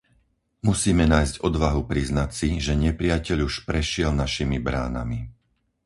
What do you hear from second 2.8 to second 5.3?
nepriateľ už prešiel našimi bránami.